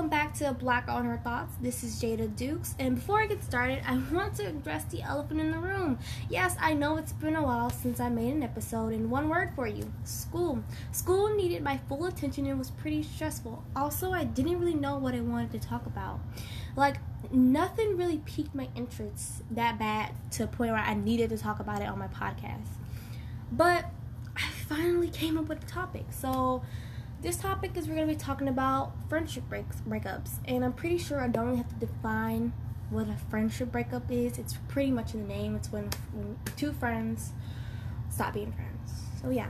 of 0.00 0.58
Black 0.58 0.88
on 0.88 1.04
Her 1.04 1.18
Thoughts. 1.18 1.54
This 1.60 1.84
is 1.84 2.00
Jada 2.00 2.34
Dukes, 2.34 2.74
and 2.78 2.94
before 2.94 3.20
I 3.20 3.26
get 3.26 3.44
started, 3.44 3.82
I 3.86 3.98
want 4.12 4.34
to 4.36 4.46
address 4.46 4.84
the 4.84 5.02
elephant 5.02 5.40
in 5.40 5.50
the 5.50 5.58
room. 5.58 5.98
Yes, 6.30 6.56
I 6.58 6.72
know 6.72 6.96
it's 6.96 7.12
been 7.12 7.36
a 7.36 7.42
while 7.42 7.68
since 7.68 8.00
I 8.00 8.08
made 8.08 8.32
an 8.32 8.42
episode, 8.42 8.94
and 8.94 9.10
one 9.10 9.28
word 9.28 9.52
for 9.54 9.66
you 9.66 9.92
school. 10.04 10.64
School 10.90 11.36
needed 11.36 11.62
my 11.62 11.78
full 11.86 12.06
attention 12.06 12.46
and 12.46 12.58
was 12.58 12.70
pretty 12.70 13.02
stressful. 13.02 13.62
Also, 13.76 14.12
I 14.12 14.24
didn't 14.24 14.58
really 14.58 14.74
know 14.74 14.96
what 14.96 15.14
I 15.14 15.20
wanted 15.20 15.52
to 15.52 15.68
talk 15.68 15.84
about. 15.84 16.20
Like, 16.76 16.96
nothing 17.30 17.98
really 17.98 18.22
piqued 18.24 18.54
my 18.54 18.68
interest 18.74 19.42
that 19.50 19.78
bad 19.78 20.12
to 20.32 20.44
a 20.44 20.46
point 20.46 20.72
where 20.72 20.80
I 20.80 20.94
needed 20.94 21.28
to 21.28 21.36
talk 21.36 21.60
about 21.60 21.82
it 21.82 21.88
on 21.88 21.98
my 21.98 22.08
podcast. 22.08 22.68
But 23.52 23.84
I 24.34 24.48
finally 24.66 25.10
came 25.10 25.36
up 25.36 25.46
with 25.46 25.62
a 25.62 25.66
topic. 25.66 26.06
So, 26.10 26.62
this 27.20 27.36
topic 27.36 27.76
is 27.76 27.86
we're 27.86 27.94
going 27.94 28.08
to 28.08 28.14
be 28.14 28.18
talking 28.18 28.48
about 28.48 28.92
friendship 29.08 29.48
breaks 29.48 29.76
breakups 29.88 30.38
and 30.46 30.64
i'm 30.64 30.72
pretty 30.72 30.98
sure 30.98 31.20
i 31.20 31.28
don't 31.28 31.46
really 31.46 31.58
have 31.58 31.68
to 31.68 31.86
define 31.86 32.52
what 32.90 33.08
a 33.08 33.16
friendship 33.30 33.72
breakup 33.72 34.10
is. 34.10 34.38
It's 34.38 34.54
pretty 34.68 34.90
much 34.90 35.14
in 35.14 35.26
the 35.26 35.28
name. 35.32 35.56
It's 35.56 35.72
when, 35.72 35.88
when 36.12 36.38
two 36.56 36.72
friends 36.72 37.32
stop 38.10 38.34
being 38.34 38.52
friends. 38.52 38.92
So 39.22 39.30
yeah. 39.30 39.48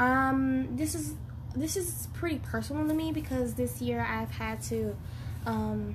Um 0.00 0.74
this 0.76 0.94
is 0.94 1.14
this 1.54 1.76
is 1.76 2.08
pretty 2.14 2.38
personal 2.38 2.88
to 2.88 2.94
me 2.94 3.12
because 3.12 3.52
this 3.54 3.82
year 3.82 4.00
i've 4.08 4.30
had 4.30 4.62
to 4.62 4.96
um 5.44 5.94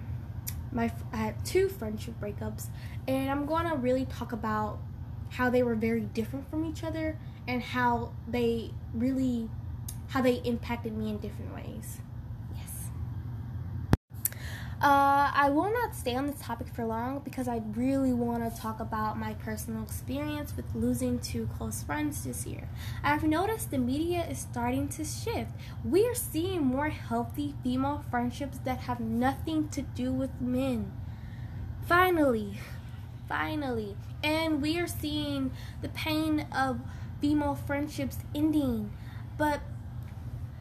my 0.71 0.91
i 1.11 1.17
had 1.17 1.43
two 1.43 1.67
friendship 1.67 2.13
breakups 2.21 2.67
and 3.07 3.31
i'm 3.31 3.47
going 3.47 3.67
to 3.67 3.75
really 3.75 4.05
talk 4.05 4.33
about 4.33 4.77
how 5.31 5.49
they 5.49 5.63
were 5.63 5.73
very 5.73 6.01
different 6.01 6.47
from 6.47 6.63
each 6.63 6.83
other 6.83 7.17
and 7.47 7.63
how 7.63 8.11
they 8.27 8.69
really 8.93 9.49
how 10.09 10.21
they 10.21 10.35
impacted 10.43 10.95
me 10.95 11.09
in 11.09 11.17
different 11.17 11.53
ways. 11.53 11.99
Yes. 12.55 12.89
Uh, 14.79 15.31
I 15.33 15.49
will 15.49 15.73
not 15.73 15.95
stay 15.95 16.15
on 16.15 16.27
this 16.27 16.39
topic 16.39 16.67
for 16.67 16.85
long 16.85 17.19
because 17.19 17.47
I 17.47 17.61
really 17.75 18.13
want 18.13 18.43
to 18.43 18.61
talk 18.61 18.79
about 18.79 19.17
my 19.17 19.33
personal 19.33 19.83
experience 19.83 20.55
with 20.55 20.65
losing 20.75 21.19
two 21.19 21.49
close 21.57 21.81
friends 21.81 22.23
this 22.23 22.45
year. 22.45 22.69
I've 23.03 23.23
noticed 23.23 23.71
the 23.71 23.79
media 23.79 24.25
is 24.29 24.37
starting 24.37 24.87
to 24.89 25.03
shift. 25.03 25.51
We 25.83 26.07
are 26.07 26.15
seeing 26.15 26.61
more 26.61 26.89
healthy 26.89 27.55
female 27.63 28.03
friendships 28.11 28.59
that 28.65 28.81
have 28.81 28.99
nothing 28.99 29.69
to 29.69 29.81
do 29.81 30.13
with 30.13 30.39
men. 30.39 30.91
Finally, 31.87 32.59
finally. 33.27 33.95
And 34.23 34.61
we 34.61 34.77
are 34.77 34.87
seeing 34.87 35.51
the 35.81 35.89
pain 35.89 36.45
of 36.55 36.81
female 37.21 37.55
friendships 37.55 38.17
ending. 38.35 38.91
But 39.37 39.61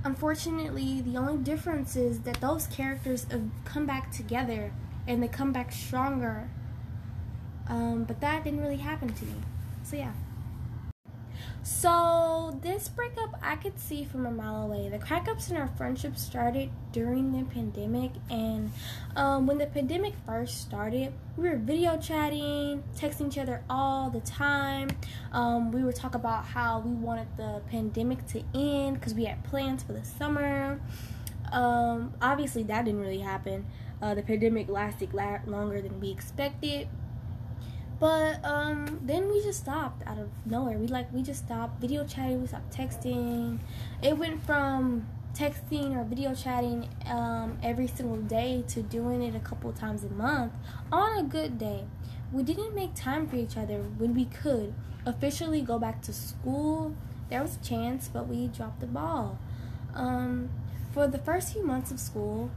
unfortunately, 0.06 1.00
the 1.00 1.16
only 1.16 1.36
difference 1.36 1.96
is 1.96 2.20
that 2.20 2.40
those 2.40 2.68
characters 2.68 3.26
come 3.64 3.86
back 3.86 4.12
together 4.12 4.72
and 5.06 5.22
they 5.22 5.28
come 5.28 5.52
back 5.52 5.72
stronger. 5.72 6.48
Um, 7.68 8.04
but 8.04 8.20
that 8.20 8.44
didn't 8.44 8.60
really 8.60 8.76
happen 8.76 9.12
to 9.12 9.24
me. 9.24 9.34
So, 9.82 9.96
yeah. 9.96 10.12
So, 11.66 12.56
this 12.62 12.88
breakup 12.88 13.36
I 13.42 13.56
could 13.56 13.76
see 13.76 14.04
from 14.04 14.24
a 14.24 14.30
mile 14.30 14.62
away. 14.62 14.88
The 14.88 15.00
crackups 15.00 15.50
in 15.50 15.56
our 15.56 15.66
friendship 15.66 16.16
started 16.16 16.70
during 16.92 17.32
the 17.32 17.42
pandemic, 17.52 18.12
and 18.30 18.70
um, 19.16 19.48
when 19.48 19.58
the 19.58 19.66
pandemic 19.66 20.14
first 20.24 20.60
started, 20.60 21.12
we 21.36 21.48
were 21.48 21.56
video 21.56 21.98
chatting, 21.98 22.84
texting 22.96 23.32
each 23.32 23.38
other 23.38 23.64
all 23.68 24.10
the 24.10 24.20
time. 24.20 24.90
Um, 25.32 25.72
we 25.72 25.82
would 25.82 25.96
talk 25.96 26.14
about 26.14 26.44
how 26.44 26.78
we 26.78 26.92
wanted 26.92 27.36
the 27.36 27.60
pandemic 27.68 28.24
to 28.28 28.44
end 28.54 29.00
because 29.00 29.14
we 29.14 29.24
had 29.24 29.42
plans 29.42 29.82
for 29.82 29.92
the 29.92 30.04
summer. 30.04 30.80
Um, 31.50 32.14
obviously, 32.22 32.62
that 32.62 32.84
didn't 32.84 33.00
really 33.00 33.18
happen. 33.18 33.66
Uh, 34.00 34.14
the 34.14 34.22
pandemic 34.22 34.68
lasted 34.68 35.12
la- 35.12 35.40
longer 35.46 35.82
than 35.82 35.98
we 35.98 36.12
expected 36.12 36.86
but 37.98 38.44
um, 38.44 39.00
then 39.02 39.28
we 39.28 39.42
just 39.42 39.60
stopped 39.60 40.06
out 40.06 40.18
of 40.18 40.28
nowhere. 40.44 40.78
We 40.78 40.86
like 40.86 41.12
we 41.12 41.22
just 41.22 41.46
stopped 41.46 41.80
video 41.80 42.04
chatting. 42.04 42.40
We 42.40 42.46
stopped 42.46 42.76
texting. 42.76 43.58
It 44.02 44.18
went 44.18 44.44
from 44.44 45.06
texting 45.34 45.96
or 45.96 46.04
video 46.04 46.34
chatting 46.34 46.88
um, 47.06 47.58
every 47.62 47.86
single 47.86 48.16
day 48.16 48.64
to 48.68 48.82
doing 48.82 49.22
it 49.22 49.34
a 49.34 49.40
couple 49.40 49.70
times 49.72 50.02
a 50.04 50.08
month 50.08 50.52
on 50.90 51.18
a 51.18 51.22
good 51.22 51.58
day. 51.58 51.84
We 52.32 52.42
didn't 52.42 52.74
make 52.74 52.94
time 52.94 53.28
for 53.28 53.36
each 53.36 53.56
other 53.56 53.78
when 53.98 54.14
we 54.14 54.24
could 54.26 54.74
officially 55.04 55.60
go 55.60 55.78
back 55.78 56.02
to 56.02 56.12
school. 56.12 56.94
There 57.28 57.42
was 57.42 57.56
a 57.56 57.64
chance, 57.64 58.08
but 58.08 58.28
we 58.28 58.48
dropped 58.48 58.80
the 58.80 58.86
ball. 58.86 59.38
Um, 59.94 60.50
for 60.92 61.06
the 61.06 61.18
first 61.18 61.52
few 61.52 61.64
months 61.64 61.90
of 61.90 62.00
school, 62.00 62.50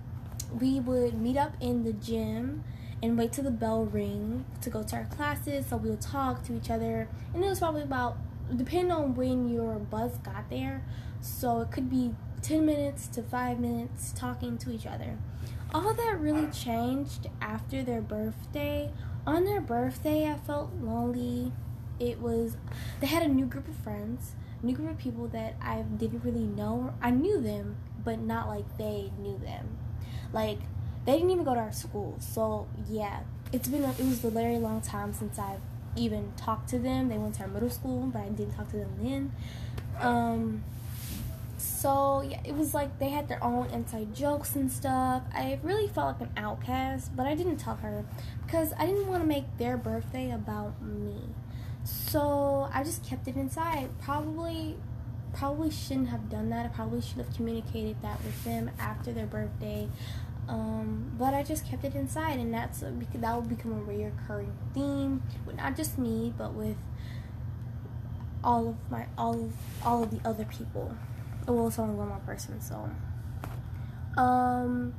we 0.52 0.80
would 0.80 1.14
meet 1.20 1.38
up 1.38 1.54
in 1.60 1.84
the 1.84 1.94
gym 1.94 2.64
and 3.02 3.18
wait 3.18 3.32
till 3.32 3.44
the 3.44 3.52
bell 3.52 3.86
ring 3.86 4.46
to 4.62 4.70
go 4.70 4.84
to 4.84 4.96
our 4.96 5.06
classes 5.06 5.68
so 5.68 5.78
we'll 5.78 5.98
talk 5.98 6.44
to 6.44 6.56
each 6.56 6.70
other. 6.70 7.08
And 7.34 7.44
it 7.44 7.48
was 7.48 7.60
probably 7.60 7.84
about 7.84 8.18
depending 8.56 8.92
on 8.92 9.16
when 9.16 9.50
your 9.50 9.76
bus 9.76 10.18
got 10.18 10.50
there 10.50 10.84
so 11.22 11.62
it 11.62 11.72
could 11.72 11.90
be 11.90 12.16
10 12.42 12.66
minutes 12.66 13.08
to 13.08 13.22
5 13.22 13.60
minutes 13.60 14.14
talking 14.14 14.58
to 14.60 14.72
each 14.72 14.86
other. 14.86 15.18
All 15.74 15.94
that 15.94 16.20
really 16.20 16.48
changed 16.48 17.28
after 17.42 17.84
their 17.84 18.02
birthday. 18.02 18.92
On 19.28 19.46
their 19.46 19.62
birthday 19.62 20.30
i 20.30 20.36
felt 20.36 20.72
lonely. 20.82 21.52
It 22.00 22.20
was 22.20 22.58
they 23.00 23.08
had 23.08 23.24
a 23.24 23.28
new 23.28 23.46
group 23.46 23.68
of 23.68 23.76
friends 23.76 24.34
new 24.62 24.76
group 24.76 24.92
of 24.92 24.98
people 24.98 25.26
that 25.26 25.56
i 25.62 25.82
didn't 25.82 26.24
really 26.24 26.46
know. 26.46 26.94
I 27.02 27.12
knew 27.12 27.40
them 27.40 27.78
but 28.04 28.20
not 28.20 28.48
like 28.48 28.78
they 28.78 29.12
knew 29.20 29.38
them. 29.38 29.78
Like 30.34 30.60
they 31.06 31.14
didn't 31.14 31.32
even 31.32 31.44
go 31.44 31.54
to 31.54 31.60
our 31.60 31.72
school. 31.72 32.16
So 32.20 32.68
yeah, 32.90 33.22
it's 33.52 33.68
been 33.68 33.84
a, 33.84 33.92
it 33.92 34.06
was 34.06 34.24
a 34.24 34.30
very 34.30 34.58
long 34.58 34.82
time 34.82 35.14
since 35.14 35.40
I've 35.40 35.62
even 35.96 36.34
talked 36.38 36.70
to 36.70 36.80
them. 36.80 37.10
They 37.10 37.18
went 37.18 37.36
to 37.36 37.44
our 37.44 37.48
middle 37.48 37.70
school, 37.70 38.10
but 38.14 38.20
I 38.20 38.30
didn't 38.30 38.56
talk 38.56 38.70
to 38.72 38.78
them 38.78 38.92
then. 39.02 39.32
Um, 40.00 40.64
so 41.58 42.22
yeah, 42.22 42.40
it 42.46 42.56
was 42.56 42.74
like 42.74 43.00
they 43.00 43.10
had 43.10 43.28
their 43.28 43.44
own 43.44 43.70
inside 43.70 44.14
jokes 44.14 44.56
and 44.56 44.72
stuff. 44.72 45.24
I 45.34 45.60
really 45.64 45.88
felt 45.88 46.20
like 46.20 46.30
an 46.30 46.34
outcast, 46.38 47.16
but 47.16 47.26
I 47.28 47.36
didn't 47.36 47.58
tell 47.58 47.76
her 47.78 48.06
because 48.46 48.74
I 48.78 48.86
didn't 48.86 49.08
want 49.08 49.22
to 49.22 49.28
make 49.28 49.46
their 49.58 49.78
birthday 49.78 50.32
about 50.32 50.82
me. 50.82 51.16
So 51.84 52.70
I 52.74 52.84
just 52.84 53.04
kept 53.06 53.28
it 53.28 53.36
inside. 53.36 53.90
Probably 54.02 54.78
probably 55.34 55.70
shouldn't 55.70 56.10
have 56.10 56.30
done 56.30 56.50
that. 56.50 56.66
I 56.66 56.70
probably 56.70 57.02
should 57.02 57.18
have 57.18 57.34
communicated 57.36 58.02
that 58.02 58.24
with 58.24 58.44
them 58.44 58.72
after 58.80 59.12
their 59.12 59.28
birthday. 59.28 59.88
Um, 60.50 61.12
but 61.20 61.36
I 61.36 61.44
just 61.44 61.64
kept 61.68 61.86
it 61.86 61.94
inside, 61.94 62.40
and 62.40 62.52
that's 62.52 62.82
a, 62.82 62.92
that 63.14 63.36
will 63.36 63.44
become 63.44 63.72
a 63.74 63.82
reoccurring 63.82 64.52
theme 64.74 65.22
with 65.46 65.58
not 65.58 65.78
just 65.78 66.00
me, 66.00 66.34
but 66.36 66.54
with 66.56 66.78
all 68.44 68.70
of 68.70 68.76
my 68.90 69.06
all 69.16 69.34
of 69.34 69.54
all 69.86 70.04
of 70.04 70.10
the 70.10 70.28
other 70.28 70.46
people. 70.46 70.96
Well, 71.48 71.68
it's 71.68 71.78
only 71.78 71.94
one 71.94 72.08
more 72.08 72.22
person, 72.26 72.60
so. 72.62 72.90
Um, 74.18 74.96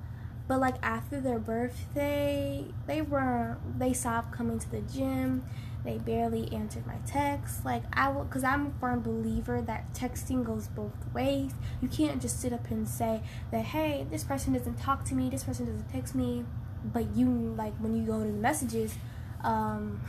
but 0.47 0.61
like 0.61 0.77
after 0.85 1.21
their 1.21 1.41
birthday, 1.41 2.67
they 2.87 3.03
were 3.03 3.59
they 3.77 3.93
stopped 3.93 4.33
coming 4.33 4.61
to 4.61 4.71
the 4.71 4.83
gym. 4.83 5.45
They 5.85 5.99
barely 5.99 6.53
answered 6.53 6.87
my 6.87 6.97
texts. 7.07 7.65
Like 7.65 7.85
I 7.93 8.09
will, 8.11 8.25
cause 8.25 8.45
I'm 8.45 8.67
a 8.67 8.71
firm 8.81 9.01
believer 9.01 9.63
that 9.63 9.93
texting 9.95 10.45
goes 10.45 10.69
both 10.69 10.93
ways. 11.15 11.53
You 11.81 11.89
can't 11.89 12.21
just 12.21 12.41
sit 12.41 12.53
up 12.53 12.71
and 12.71 12.89
say 12.89 13.23
that, 13.51 13.65
hey, 13.65 14.07
this 14.11 14.25
person 14.25 14.53
doesn't 14.53 14.79
talk 14.79 15.05
to 15.07 15.15
me, 15.15 15.31
this 15.31 15.45
person 15.45 15.67
doesn't 15.67 15.89
text 15.91 16.15
me, 16.15 16.45
but 16.85 17.17
you 17.17 17.29
like 17.57 17.75
when 17.79 17.97
you 17.97 18.05
go 18.05 18.21
to 18.21 18.31
the 18.31 18.33
messages, 18.33 18.95
um, 19.43 20.01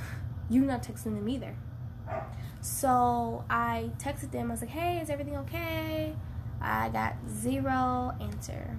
you're 0.50 0.65
not 0.65 0.83
texting 0.83 1.15
them 1.15 1.29
either. 1.29 1.56
So 2.59 3.45
I 3.50 3.91
texted 3.97 4.31
them. 4.31 4.51
I 4.51 4.53
was 4.53 4.62
like, 4.62 4.69
hey, 4.69 5.00
is 5.00 5.09
everything 5.09 5.38
okay? 5.38 6.15
I 6.62 6.89
got 6.89 7.15
zero 7.27 8.15
answer. 8.21 8.77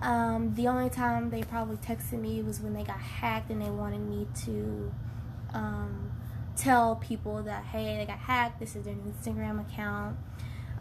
Um, 0.00 0.54
the 0.54 0.68
only 0.68 0.88
time 0.88 1.30
they 1.30 1.42
probably 1.42 1.76
texted 1.76 2.20
me 2.20 2.42
was 2.42 2.60
when 2.60 2.72
they 2.72 2.84
got 2.84 3.00
hacked 3.00 3.50
and 3.50 3.60
they 3.60 3.70
wanted 3.70 4.00
me 4.00 4.26
to 4.44 4.92
um, 5.54 6.12
tell 6.56 6.96
people 6.96 7.42
that 7.42 7.64
hey 7.64 7.96
they 7.96 8.04
got 8.04 8.18
hacked 8.18 8.60
this 8.60 8.76
is 8.76 8.84
their 8.84 8.94
instagram 8.94 9.60
account. 9.60 10.16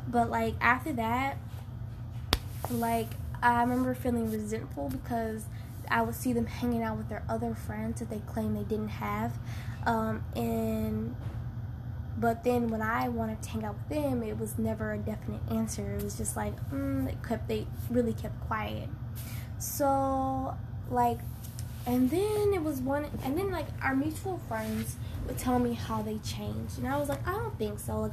But 0.08 0.30
like 0.30 0.56
after 0.60 0.92
that 0.94 1.38
like 2.70 3.08
i 3.42 3.62
remember 3.62 3.96
feeling 3.96 4.32
resentful 4.32 4.90
because 4.90 5.46
i 5.90 6.02
would 6.02 6.14
see 6.14 6.34
them 6.34 6.46
hanging 6.46 6.84
out 6.84 6.98
with 6.98 7.08
their 7.10 7.24
other 7.30 7.56
friends 7.56 8.00
that 8.00 8.10
they 8.10 8.20
claim 8.28 8.54
they 8.54 8.64
didn't 8.64 8.90
have 8.90 9.34
um, 9.86 10.24
and 10.36 11.16
but 12.18 12.44
then 12.44 12.68
when 12.68 12.82
i 12.82 13.08
wanted 13.08 13.42
to 13.42 13.50
hang 13.50 13.64
out 13.64 13.76
with 13.76 13.98
them 13.98 14.22
it 14.22 14.38
was 14.38 14.58
never 14.58 14.92
a 14.94 14.98
definite 14.98 15.42
answer. 15.50 15.96
It 15.96 16.04
was 16.04 16.18
just 16.18 16.36
like 16.36 16.54
mm, 16.70 17.06
they 17.06 17.16
kept 17.28 17.48
they 17.48 17.66
really 17.90 18.14
kept 18.14 18.40
quiet. 18.42 18.90
So 19.58 20.56
like 20.90 21.20
and 21.90 22.10
then 22.10 22.54
it 22.54 22.64
was 22.64 22.80
one, 22.82 23.06
and 23.24 23.38
then 23.38 23.52
like 23.52 23.68
our 23.82 23.96
mutual 23.96 24.40
friends 24.48 24.98
would 25.28 25.38
tell 25.38 25.60
me 25.60 25.74
how 25.74 26.02
they 26.02 26.18
changed, 26.20 26.78
and 26.80 26.88
I 26.88 26.98
was 26.98 27.10
like, 27.10 27.26
I 27.28 27.34
don't 27.34 27.58
think 27.58 27.80
so. 27.80 28.02
Like, 28.02 28.12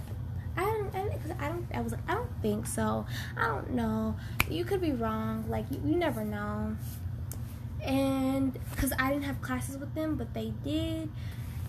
I 0.56 0.62
don't, 0.64 0.90
because 0.92 1.32
I, 1.38 1.48
don't. 1.48 1.66
I 1.74 1.80
was 1.82 1.92
like, 1.92 2.08
I 2.08 2.14
don't 2.14 2.42
think 2.42 2.66
so. 2.66 3.06
I 3.36 3.46
don't 3.48 3.70
know. 3.72 4.16
You 4.50 4.64
could 4.64 4.80
be 4.80 4.92
wrong. 4.92 5.44
Like, 5.48 5.66
you, 5.70 5.80
you 5.86 5.96
never 5.96 6.24
know. 6.24 6.76
and 7.82 8.58
because 8.70 8.92
I 8.98 9.10
didn't 9.10 9.24
have 9.24 9.40
classes 9.42 9.76
with 9.78 9.94
them, 9.94 10.16
but 10.16 10.34
they 10.34 10.52
did. 10.64 11.10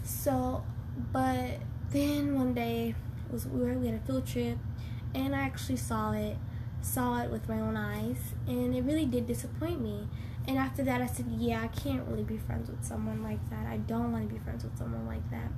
So, 0.04 0.64
but 1.12 1.60
then 1.92 2.36
one 2.36 2.54
day 2.54 2.96
was 3.32 3.46
we 3.48 3.62
were 3.62 3.74
we 3.74 3.88
had 3.88 3.96
a 3.96 4.00
field 4.00 4.26
trip, 4.28 4.58
and 5.14 5.36
I 5.36 5.40
actually 5.42 5.78
saw 5.78 6.14
it, 6.14 6.38
saw 6.82 7.22
it 7.24 7.30
with 7.32 7.48
my 7.50 7.60
own 7.60 7.76
eyes, 7.78 8.18
and 8.48 8.76
it 8.76 8.84
really 8.84 9.06
did 9.06 9.28
disappoint 9.28 9.82
me. 9.82 10.08
And 10.48 10.58
after 10.58 10.84
that, 10.84 11.02
I 11.02 11.08
said, 11.08 11.26
yeah, 11.38 11.62
I 11.62 11.68
can't 11.68 12.08
really 12.08 12.24
be 12.24 12.38
friends 12.38 12.70
with 12.70 12.84
someone 12.84 13.22
like 13.22 13.50
that. 13.50 13.68
I 13.68 13.78
don't 13.78 14.14
want 14.14 14.28
to 14.28 14.34
be 14.34 14.40
friends 14.40 14.64
with 14.64 14.78
someone 14.78 15.06
like 15.06 15.30
that. 15.30 15.52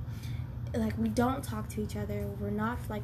Like 0.78 0.98
we 0.98 1.08
don't 1.08 1.42
talk 1.42 1.68
to 1.70 1.82
each 1.82 1.96
other. 1.96 2.26
We're 2.40 2.50
not 2.50 2.78
like 2.88 3.02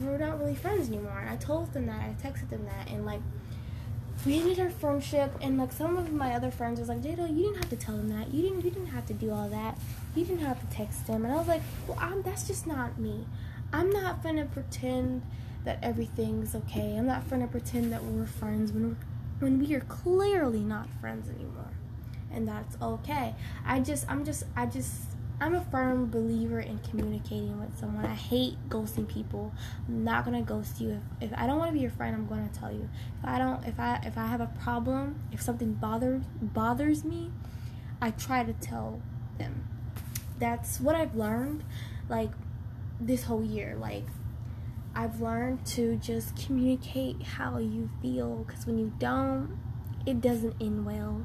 we're 0.00 0.18
not 0.18 0.38
really 0.38 0.54
friends 0.54 0.88
anymore. 0.88 1.26
I 1.28 1.36
told 1.36 1.72
them 1.72 1.86
that. 1.86 2.00
I 2.00 2.14
texted 2.20 2.48
them 2.50 2.64
that, 2.64 2.90
and 2.90 3.04
like 3.04 3.20
we 4.24 4.38
ended 4.38 4.58
our 4.58 4.70
friendship. 4.70 5.32
And 5.40 5.58
like 5.58 5.72
some 5.72 5.96
of 5.96 6.12
my 6.12 6.34
other 6.34 6.50
friends 6.50 6.80
was 6.80 6.88
like, 6.88 7.02
Jada, 7.02 7.28
you 7.28 7.44
didn't 7.44 7.56
have 7.56 7.70
to 7.70 7.76
tell 7.76 7.96
them 7.96 8.08
that. 8.10 8.32
You 8.32 8.42
didn't. 8.42 8.64
You 8.64 8.70
didn't 8.70 8.88
have 8.88 9.06
to 9.06 9.14
do 9.14 9.30
all 9.30 9.48
that. 9.48 9.78
You 10.14 10.24
didn't 10.24 10.44
have 10.44 10.60
to 10.60 10.76
text 10.76 11.06
them. 11.06 11.24
And 11.24 11.34
I 11.34 11.36
was 11.36 11.48
like, 11.48 11.62
well, 11.86 11.98
I'm, 12.00 12.22
that's 12.22 12.46
just 12.46 12.66
not 12.66 12.98
me. 12.98 13.26
I'm 13.72 13.90
not 13.90 14.22
gonna 14.22 14.46
pretend 14.46 15.22
that 15.64 15.78
everything's 15.82 16.54
okay. 16.54 16.96
I'm 16.96 17.06
not 17.06 17.28
gonna 17.28 17.46
pretend 17.46 17.92
that 17.92 18.02
we're 18.02 18.26
friends 18.26 18.72
when 18.72 18.88
we're, 18.90 18.96
when 19.40 19.58
we 19.58 19.74
are 19.74 19.80
clearly 19.80 20.60
not 20.60 20.88
friends 21.00 21.28
anymore, 21.28 21.72
and 22.32 22.46
that's 22.46 22.76
okay. 22.80 23.34
I 23.66 23.80
just, 23.80 24.08
I'm 24.08 24.24
just, 24.24 24.44
I 24.56 24.66
just 24.66 25.10
I'm 25.42 25.54
a 25.54 25.60
firm 25.62 26.10
believer 26.10 26.60
in 26.60 26.78
communicating 26.80 27.58
with 27.58 27.78
someone. 27.78 28.04
I 28.04 28.14
hate 28.14 28.56
ghosting 28.68 29.08
people. 29.08 29.54
I'm 29.88 30.04
not 30.04 30.26
gonna 30.26 30.42
ghost 30.42 30.82
you. 30.82 31.00
If, 31.20 31.32
if 31.32 31.38
I 31.38 31.46
don't 31.46 31.58
want 31.58 31.70
to 31.70 31.72
be 31.72 31.80
your 31.80 31.90
friend, 31.90 32.14
I'm 32.14 32.26
gonna 32.26 32.50
tell 32.52 32.70
you. 32.70 32.90
If 33.22 33.28
I 33.28 33.38
don't, 33.38 33.66
if 33.66 33.80
I 33.80 34.00
if 34.04 34.18
I 34.18 34.26
have 34.26 34.42
a 34.42 34.50
problem, 34.62 35.18
if 35.32 35.40
something 35.40 35.72
bothers 35.72 36.22
bothers 36.42 37.04
me, 37.04 37.30
I 38.02 38.10
try 38.10 38.44
to 38.44 38.52
tell 38.52 39.00
them. 39.38 39.66
That's 40.38 40.78
what 40.78 40.94
I've 40.94 41.14
learned, 41.14 41.64
like 42.10 42.30
this 43.00 43.24
whole 43.24 43.42
year. 43.42 43.76
Like 43.80 44.04
I've 44.94 45.20
learned 45.20 45.64
to 45.66 45.96
just 45.96 46.36
communicate 46.36 47.22
how 47.22 47.58
you 47.58 47.88
feel, 48.02 48.44
because 48.46 48.66
when 48.66 48.78
you 48.78 48.92
don't, 48.98 49.58
it 50.06 50.20
doesn't 50.20 50.56
end 50.60 50.84
well. 50.84 51.24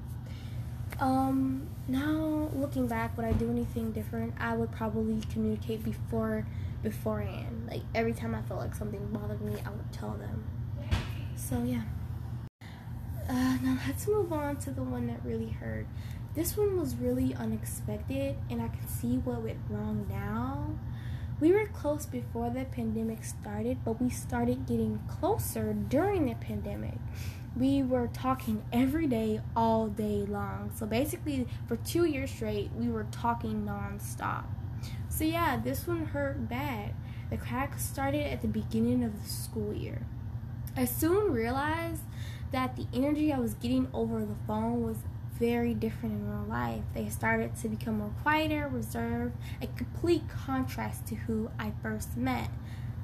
Um, 1.00 1.68
now 1.88 2.50
looking 2.54 2.88
back, 2.88 3.18
would 3.18 3.26
I 3.26 3.34
do 3.34 3.50
anything 3.50 3.92
different? 3.92 4.34
I 4.40 4.56
would 4.56 4.72
probably 4.72 5.22
communicate 5.32 5.84
before 5.84 6.46
beforehand. 6.84 7.68
Like 7.70 7.82
every 7.94 8.14
time 8.14 8.36
I 8.36 8.42
felt 8.44 8.60
like 8.60 8.76
something 8.76 9.06
bothered 9.12 9.42
me, 9.42 9.54
I 9.66 9.70
would 9.72 9.92
tell 9.92 10.12
them. 10.12 10.46
So 11.36 11.64
yeah. 11.64 11.82
Uh, 13.28 13.58
now 13.64 13.78
let's 13.88 14.08
move 14.08 14.32
on 14.32 14.58
to 14.58 14.72
the 14.72 14.84
one 14.84 15.08
that 15.08 15.20
really 15.26 15.50
hurt. 15.50 15.88
This 16.36 16.56
one 16.56 16.80
was 16.80 16.96
really 16.96 17.34
unexpected, 17.34 18.36
and 18.50 18.62
I 18.62 18.68
can 18.68 18.88
see 18.88 19.18
what 19.18 19.42
went 19.42 19.58
wrong 19.70 20.06
now. 20.10 20.78
We 21.40 21.52
were 21.52 21.68
close 21.68 22.06
before 22.06 22.50
the 22.50 22.66
pandemic 22.66 23.24
started, 23.24 23.80
but 23.84 24.02
we 24.02 24.10
started 24.10 24.66
getting 24.66 25.00
closer 25.08 25.74
during 25.74 26.26
the 26.26 26.36
pandemic 26.36 26.98
we 27.56 27.82
were 27.82 28.08
talking 28.08 28.64
every 28.74 29.08
day, 29.08 29.42
all 29.56 29.88
day 29.88 30.26
long. 30.28 30.72
So 30.76 30.86
basically, 30.86 31.48
for 31.68 31.78
two 31.78 32.06
years 32.06 32.32
straight, 32.32 32.72
we 32.76 32.90
were 32.90 33.08
talking 33.12 33.66
nonstop. 33.66 34.44
So 35.08 35.24
yeah, 35.24 35.58
this 35.58 35.88
one 35.88 36.06
hurt 36.06 36.50
bad. 36.50 36.94
The 37.30 37.38
crack 37.38 37.80
started 37.80 38.32
at 38.32 38.42
the 38.42 38.48
beginning 38.48 39.04
of 39.04 39.24
the 39.24 39.30
school 39.30 39.74
year. 39.74 40.06
I 40.76 40.86
soon 40.86 41.32
realized 41.32 42.04
that 42.52 42.76
the 42.76 42.88
energy 42.94 43.32
I 43.32 43.40
was 43.40 43.54
getting 43.54 43.88
over 43.94 44.20
the 44.20 44.36
phone 44.46 44.84
was 44.84 44.98
very 45.40 45.74
different 45.74 46.16
in 46.16 46.30
real 46.30 46.46
life. 46.48 46.84
They 46.94 47.10
started 47.10 47.56
to 47.58 47.70
become 47.70 48.00
more 48.00 48.14
quieter, 48.24 48.68
reserved, 48.72 49.36
a 49.62 49.68
complete 49.68 50.24
contrast 50.30 51.06
to 51.08 51.16
who 51.16 51.50
I 51.60 51.74
first 51.82 52.16
met. 52.16 52.50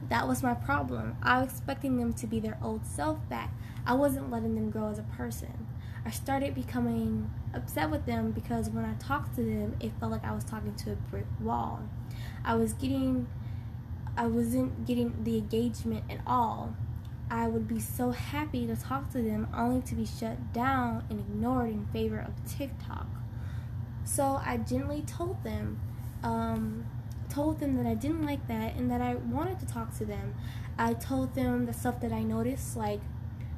That 0.10 0.28
was 0.28 0.44
my 0.44 0.54
problem. 0.54 1.18
I 1.22 1.42
was 1.42 1.52
expecting 1.52 1.98
them 1.98 2.14
to 2.14 2.28
be 2.28 2.40
their 2.40 2.58
old 2.62 2.86
self 2.86 3.18
back. 3.30 3.54
I 3.86 3.94
wasn't 3.94 4.32
letting 4.32 4.56
them 4.56 4.70
grow 4.70 4.90
as 4.90 5.00
a 5.00 5.04
person. 5.04 5.68
I 6.06 6.10
started 6.10 6.56
becoming 6.56 7.30
upset 7.54 7.92
with 7.92 8.06
them 8.06 8.32
because 8.32 8.70
when 8.70 8.86
I 8.86 8.94
talked 8.96 9.36
to 9.36 9.44
them, 9.44 9.76
it 9.80 9.92
felt 10.00 10.12
like 10.12 10.26
I 10.26 10.34
was 10.34 10.44
talking 10.44 10.74
to 10.76 10.94
a 10.94 10.96
brick 10.96 11.28
wall. 11.40 11.82
I 12.44 12.56
was 12.56 12.74
getting, 12.74 13.28
I 14.18 14.26
wasn't 14.28 14.86
getting 14.86 15.24
the 15.24 15.38
engagement 15.38 16.06
at 16.10 16.20
all. 16.26 16.76
I 17.32 17.48
would 17.48 17.66
be 17.66 17.80
so 17.80 18.12
happy 18.12 18.68
to 18.68 18.76
talk 18.76 19.10
to 19.14 19.22
them 19.22 19.48
only 19.56 19.82
to 19.84 19.96
be 19.96 20.06
shut 20.06 20.52
down 20.52 21.06
and 21.10 21.18
ignored 21.22 21.70
in 21.70 21.86
favor 21.88 22.20
of 22.20 22.34
TikTok. 22.58 23.08
So 24.04 24.42
I 24.46 24.58
gently 24.58 25.04
told 25.08 25.42
them, 25.42 25.80
um, 26.24 26.86
told 27.30 27.62
them 27.62 27.78
that 27.78 27.86
I 27.86 27.94
didn't 27.94 28.26
like 28.26 28.46
that 28.50 28.76
and 28.76 28.92
that 28.92 29.00
I 29.00 29.16
wanted 29.16 29.62
to 29.62 29.66
talk 29.66 29.98
to 30.00 30.06
them. 30.06 30.36
I 30.78 30.94
told 30.94 31.34
them 31.34 31.66
the 31.66 31.72
stuff 31.72 32.02
that 32.02 32.12
I 32.12 32.22
noticed, 32.22 32.76
like 32.76 33.00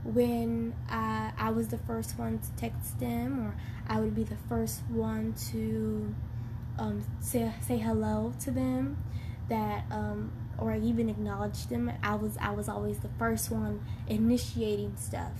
when 0.03 0.75
uh, 0.87 1.31
I 1.35 1.49
was 1.49 1.69
the 1.69 1.79
first 1.79 2.19
one 2.19 2.37
to 2.37 2.51
text 2.55 2.99
them, 2.99 3.39
or 3.39 3.55
I 3.87 3.99
would 3.99 4.13
be 4.13 4.23
the 4.23 4.37
first 4.47 4.81
one 4.89 5.33
to 5.51 6.13
um, 6.77 7.03
say 7.21 7.51
say 7.65 7.77
hello 7.79 8.33
to 8.41 8.51
them, 8.51 8.97
that 9.49 9.85
um, 9.89 10.31
or 10.57 10.71
I 10.71 10.79
even 10.79 11.09
acknowledge 11.09 11.67
them. 11.67 11.91
I 12.01 12.15
was 12.15 12.37
I 12.37 12.51
was 12.51 12.69
always 12.69 12.99
the 12.99 13.09
first 13.19 13.51
one 13.51 13.83
initiating 14.07 14.95
stuff 14.97 15.33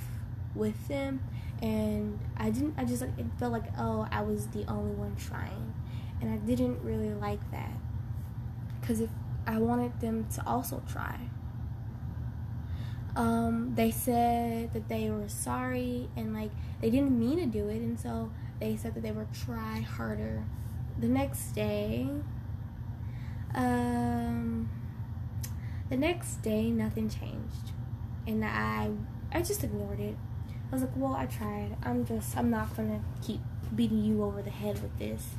with 0.56 0.88
them, 0.88 1.22
and 1.62 2.20
I 2.38 2.50
didn't. 2.50 2.76
I 2.78 2.86
just 2.86 3.02
like 3.02 3.18
it 3.18 3.26
felt 3.40 3.52
like 3.52 3.66
oh 3.78 4.08
I 4.12 4.22
was 4.22 4.48
the 4.48 4.66
only 4.68 4.94
one 4.94 5.16
trying, 5.16 5.74
and 6.22 6.32
I 6.32 6.38
didn't 6.38 6.82
really 6.84 7.14
like 7.14 7.52
that 7.52 7.74
because 8.80 9.00
if 9.02 9.10
I 9.48 9.58
wanted 9.58 10.00
them 10.00 10.28
to 10.36 10.48
also 10.48 10.82
try. 10.92 11.20
Um, 13.16 13.76
they 13.76 13.92
said 13.92 14.74
that 14.74 14.90
they 14.90 15.12
were 15.12 15.30
sorry 15.30 16.10
and 16.18 16.34
like 16.34 16.50
they 16.82 16.90
didn't 16.90 17.18
mean 17.18 17.38
to 17.38 17.46
do 17.46 17.68
it, 17.70 17.78
and 17.78 18.00
so 18.00 18.32
they 18.60 18.76
said 18.76 18.96
that 18.96 19.04
they 19.04 19.12
would 19.12 19.34
try 19.34 19.82
harder. 19.82 20.44
The 21.00 21.08
next 21.08 21.52
day, 21.54 22.08
um, 23.54 24.70
the 25.94 26.00
next 26.00 26.42
day 26.42 26.72
nothing 26.72 27.08
changed, 27.08 27.72
and 28.26 28.44
I 28.44 28.90
I 29.32 29.44
just 29.44 29.64
ignored 29.64 30.00
it. 30.00 30.16
I 30.72 30.74
was 30.74 30.82
like, 30.82 30.92
well, 30.96 31.14
I 31.14 31.28
tried. 31.28 31.78
I'm 31.84 32.04
just 32.04 32.36
I'm 32.36 32.50
not 32.50 32.76
gonna 32.76 33.00
keep 33.22 33.42
beating 33.76 34.04
you 34.04 34.24
over 34.24 34.42
the 34.42 34.50
head 34.50 34.82
with 34.82 34.98
this. 34.98 35.30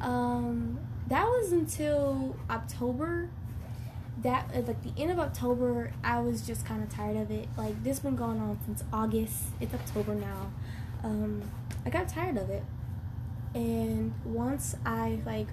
Um, 0.00 0.80
that 1.06 1.24
was 1.24 1.52
until 1.52 2.36
October. 2.50 3.30
That 4.22 4.50
like 4.66 4.82
the 4.82 5.00
end 5.00 5.12
of 5.12 5.20
October, 5.20 5.92
I 6.02 6.18
was 6.18 6.44
just 6.44 6.66
kind 6.66 6.82
of 6.82 6.90
tired 6.90 7.16
of 7.16 7.30
it. 7.30 7.46
Like 7.56 7.84
this 7.84 8.00
been 8.00 8.16
going 8.16 8.40
on 8.40 8.58
since 8.66 8.82
August. 8.92 9.44
It's 9.60 9.72
October 9.72 10.16
now. 10.16 10.50
Um, 11.04 11.42
I 11.86 11.90
got 11.90 12.08
tired 12.08 12.36
of 12.36 12.50
it, 12.50 12.64
and 13.54 14.12
once 14.24 14.74
I 14.84 15.20
like, 15.24 15.46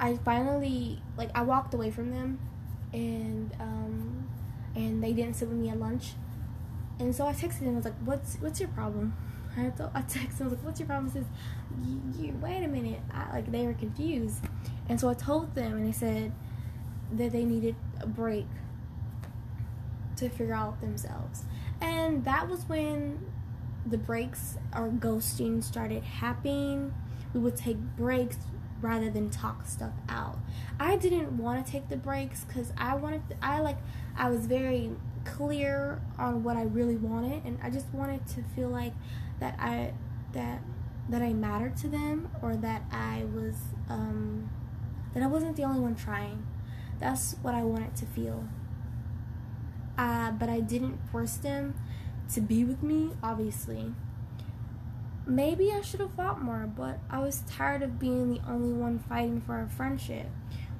I 0.00 0.16
finally 0.24 1.02
like 1.16 1.30
I 1.34 1.42
walked 1.42 1.74
away 1.74 1.90
from 1.90 2.10
them, 2.10 2.38
and 2.92 3.52
um, 3.60 4.28
and 4.74 5.02
they 5.02 5.12
didn't 5.12 5.34
sit 5.34 5.48
with 5.48 5.58
me 5.58 5.68
at 5.70 5.78
lunch, 5.78 6.12
and 6.98 7.14
so 7.14 7.26
I 7.26 7.32
texted 7.32 7.60
them. 7.60 7.72
I 7.72 7.76
was 7.76 7.84
like, 7.84 7.98
"What's 8.04 8.36
what's 8.36 8.60
your 8.60 8.68
problem?" 8.70 9.14
I, 9.58 9.70
told, 9.70 9.90
I 9.94 10.02
texted, 10.02 10.40
I 10.40 10.44
was 10.44 10.52
like, 10.52 10.64
what's 10.64 10.80
your 10.80 10.86
problem? 10.86 11.10
Says, 11.10 11.24
you, 12.18 12.32
wait 12.40 12.62
a 12.62 12.68
minute. 12.68 13.00
I, 13.12 13.32
like, 13.32 13.50
they 13.50 13.66
were 13.66 13.74
confused. 13.74 14.44
And 14.88 15.00
so 15.00 15.08
I 15.08 15.14
told 15.14 15.54
them, 15.54 15.72
and 15.72 15.86
they 15.86 15.92
said 15.92 16.32
that 17.12 17.32
they 17.32 17.44
needed 17.44 17.74
a 18.00 18.06
break 18.06 18.46
to 20.16 20.28
figure 20.28 20.54
out 20.54 20.80
themselves. 20.80 21.44
And 21.80 22.24
that 22.24 22.48
was 22.48 22.68
when 22.68 23.26
the 23.86 23.98
breaks 23.98 24.58
or 24.74 24.88
ghosting 24.88 25.62
started 25.62 26.02
happening. 26.02 26.94
We 27.32 27.40
would 27.40 27.56
take 27.56 27.78
breaks 27.96 28.36
rather 28.80 29.10
than 29.10 29.30
talk 29.30 29.66
stuff 29.66 29.92
out. 30.08 30.38
I 30.78 30.96
didn't 30.96 31.36
want 31.36 31.64
to 31.64 31.72
take 31.72 31.88
the 31.88 31.96
breaks 31.96 32.44
because 32.44 32.72
I 32.76 32.94
wanted, 32.94 33.28
to, 33.30 33.36
I 33.42 33.60
like, 33.60 33.78
I 34.16 34.30
was 34.30 34.46
very 34.46 34.92
clear 35.24 36.00
on 36.18 36.42
what 36.42 36.56
I 36.56 36.62
really 36.62 36.96
wanted, 36.96 37.44
and 37.44 37.58
I 37.62 37.70
just 37.70 37.86
wanted 37.92 38.26
to 38.28 38.42
feel 38.54 38.68
like 38.68 38.92
that 39.40 39.56
I 39.58 39.92
that 40.32 40.62
that 41.08 41.22
I 41.22 41.32
mattered 41.32 41.76
to 41.78 41.88
them 41.88 42.28
or 42.42 42.56
that 42.56 42.82
I 42.90 43.24
was 43.34 43.56
um, 43.88 44.50
that 45.14 45.22
I 45.22 45.26
wasn't 45.26 45.56
the 45.56 45.64
only 45.64 45.80
one 45.80 45.94
trying. 45.94 46.46
That's 46.98 47.36
what 47.42 47.54
I 47.54 47.62
wanted 47.62 47.96
to 47.96 48.06
feel. 48.06 48.48
Uh, 49.96 50.32
but 50.32 50.48
I 50.48 50.60
didn't 50.60 50.98
force 51.10 51.36
them 51.36 51.74
to 52.34 52.40
be 52.40 52.64
with 52.64 52.82
me, 52.82 53.12
obviously. 53.22 53.94
Maybe 55.28 55.70
I 55.70 55.82
should 55.82 56.00
have 56.00 56.14
fought 56.14 56.40
more, 56.40 56.66
but 56.74 57.00
I 57.10 57.18
was 57.18 57.42
tired 57.46 57.82
of 57.82 57.98
being 57.98 58.32
the 58.32 58.40
only 58.48 58.72
one 58.72 58.98
fighting 58.98 59.42
for 59.42 59.56
our 59.56 59.68
friendship. 59.68 60.28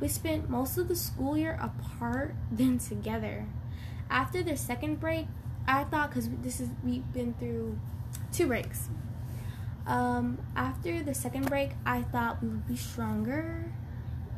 We 0.01 0.09
spent 0.09 0.49
most 0.49 0.79
of 0.79 0.89
the 0.89 0.97
school 0.97 1.37
year 1.37 1.59
apart, 1.61 2.35
then 2.51 2.79
together. 2.79 3.47
After 4.09 4.43
the 4.43 4.57
second 4.57 5.01
break, 5.01 5.27
I 5.67 5.85
thought 5.85 6.09
because 6.09 6.31
this 6.43 6.61
is 6.61 6.71
we've 6.83 7.13
been 7.13 7.35
through 7.35 7.79
two 8.33 8.47
breaks. 8.47 8.89
Um, 9.87 10.39
after 10.57 11.03
the 11.03 11.13
second 11.13 11.51
break, 11.51 11.73
I 11.85 12.03
thought 12.05 12.43
we 12.43 12.49
would 12.49 12.67
be 12.67 12.77
stronger. 12.77 13.71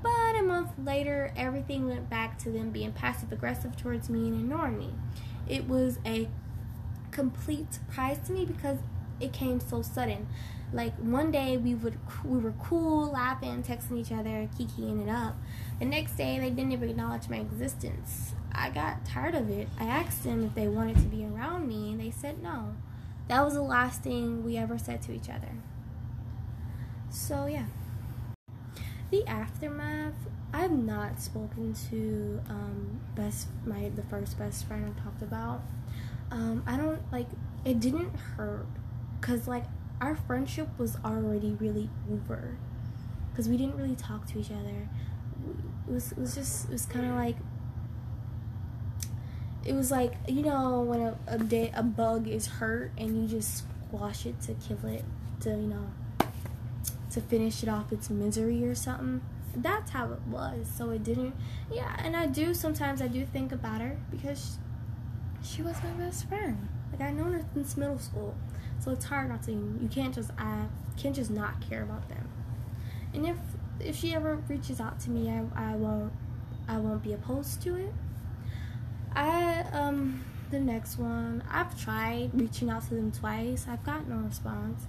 But 0.03 0.35
a 0.37 0.43
month 0.43 0.71
later, 0.83 1.33
everything 1.37 1.87
went 1.87 2.11
back 2.11 2.37
to 2.41 2.51
them 2.51 2.71
being 2.71 2.91
passive 2.91 3.31
aggressive 3.31 3.77
towards 3.77 4.11
me 4.11 4.27
and 4.27 4.41
ignoring 4.41 4.77
me. 4.77 4.95
It 5.47 5.69
was 5.69 6.01
a 6.05 6.29
complete 7.13 7.75
surprise 7.75 8.19
to 8.27 8.33
me 8.33 8.45
because 8.45 8.79
it 9.21 9.33
came 9.33 9.61
so 9.61 9.83
sudden. 9.83 10.27
Like 10.73 10.95
one 10.99 11.33
day 11.33 11.57
we 11.57 11.75
would 11.75 11.99
we 12.25 12.39
were 12.39 12.53
cool, 12.53 13.11
laughing, 13.11 13.63
texting 13.63 13.99
each 13.99 14.13
other, 14.13 14.49
kikiing 14.59 15.03
it 15.03 15.09
up. 15.09 15.37
The 15.81 15.85
next 15.85 16.17
day 16.17 16.39
they 16.39 16.51
didn't 16.51 16.73
even 16.73 16.91
acknowledge 16.91 17.29
my 17.29 17.39
existence. 17.39 18.35
I 18.53 18.71
got 18.71 19.05
tired 19.05 19.35
of 19.35 19.51
it. 19.51 19.69
I 19.79 19.85
asked 19.85 20.23
them 20.23 20.45
if 20.45 20.55
they 20.55 20.69
wanted 20.69 20.97
to 20.97 21.03
be 21.03 21.25
around 21.25 21.69
me, 21.69 21.91
and 21.91 22.01
they 22.01 22.11
said 22.11 22.43
no. 22.43 22.77
That 23.29 23.45
was 23.45 23.55
the 23.55 23.63
last 23.63 24.03
thing 24.03 24.45
we 24.45 24.57
ever 24.57 24.79
said 24.79 25.03
to 25.03 25.13
each 25.13 25.29
other. 25.29 25.53
So 27.11 27.47
yeah. 27.47 27.67
The 29.11 29.27
aftermath. 29.27 30.15
I've 30.53 30.73
not 30.73 31.21
spoken 31.21 31.75
to 31.91 32.41
um, 32.49 33.01
best 33.15 33.47
my 33.65 33.89
the 33.95 34.03
first 34.03 34.37
best 34.37 34.67
friend 34.67 34.85
I 34.85 35.01
talked 35.05 35.23
about. 35.23 35.63
Um, 36.33 36.65
I 36.67 36.77
don't 36.77 37.01
like 37.13 37.29
it 37.65 37.79
didn't 37.79 38.15
hurt 38.17 38.67
because 39.21 39.47
like 39.47 39.65
our 40.01 40.17
friendship 40.17 40.69
was 40.79 40.97
already 41.05 41.57
really 41.61 41.91
over. 42.11 42.57
Because 43.31 43.49
we 43.49 43.57
didn't 43.57 43.77
really 43.77 43.95
talk 43.95 44.27
to 44.29 44.41
each 44.41 44.51
other. 44.51 44.89
It 45.89 45.93
was 45.93 46.13
it 46.13 46.19
was 46.19 46.35
just 46.35 46.67
it 46.67 46.73
was 46.73 46.87
kind 46.87 47.07
of 47.07 47.15
like 47.15 47.37
it 49.65 49.75
was 49.75 49.91
like 49.91 50.15
you 50.27 50.43
know 50.43 50.81
when 50.81 51.01
a, 51.01 51.19
a 51.27 51.39
day 51.39 51.71
a 51.75 51.83
bug 51.83 52.27
is 52.27 52.47
hurt 52.47 52.93
and 52.97 53.23
you 53.23 53.29
just 53.29 53.65
squash 53.89 54.25
it 54.27 54.41
to 54.43 54.55
kill 54.55 54.85
it 54.87 55.05
to 55.41 55.51
you 55.51 55.67
know 55.67 55.91
to 57.11 57.21
finish 57.21 57.63
it 57.63 57.69
off 57.69 57.93
its 57.93 58.09
misery 58.09 58.65
or 58.65 58.75
something. 58.75 59.21
That's 59.57 59.91
how 59.91 60.13
it 60.13 60.21
was. 60.29 60.69
So 60.77 60.91
it 60.91 61.03
didn't 61.03 61.35
yeah 61.73 61.97
and 61.99 62.17
i 62.17 62.27
do 62.27 62.55
sometimes 62.55 63.03
i 63.03 63.09
do 63.09 63.25
think 63.27 63.53
about 63.53 63.81
her 63.81 63.99
because 64.11 64.59
she, 65.43 65.57
she 65.57 65.63
was 65.63 65.77
my 65.83 65.91
best 66.05 66.29
friend. 66.29 66.69
Like 66.93 67.01
i 67.01 67.11
known 67.11 67.33
her 67.33 67.45
since 67.55 67.77
middle 67.77 67.99
school 67.99 68.35
so 68.81 68.91
it's 68.91 69.05
hard 69.05 69.29
not 69.29 69.43
to 69.43 69.53
you 69.53 69.89
can't 69.91 70.15
just 70.15 70.31
i 70.39 70.65
can't 70.97 71.15
just 71.15 71.31
not 71.31 71.61
care 71.69 71.83
about 71.83 72.09
them 72.09 72.29
and 73.15 73.27
if 73.27 73.37
if 73.79 73.97
she 73.97 74.15
ever 74.15 74.37
reaches 74.49 74.81
out 74.81 74.99
to 75.01 75.11
me 75.11 75.31
i, 75.31 75.73
I 75.73 75.77
won't 75.77 76.13
i 76.69 76.77
won't 76.77 77.03
be 77.03 77.13
opposed 77.13 77.63
to 77.63 77.77
it 77.77 77.93
I 79.15 79.65
um 79.73 80.25
the 80.51 80.61
next 80.61 80.99
one 80.99 81.43
I've 81.51 81.81
tried 81.81 82.31
reaching 82.35 82.71
out 82.71 82.83
to 82.89 82.95
them 82.95 83.13
twice. 83.13 83.67
I've 83.69 83.85
got 83.85 84.09
no 84.09 84.17
response. 84.17 84.87